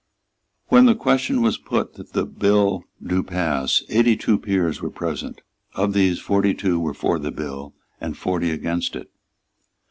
[0.69, 5.41] When the question was put that the bill do pass, eighty two peers were present.
[5.75, 9.11] Of these forty two were for the bill, and forty against it.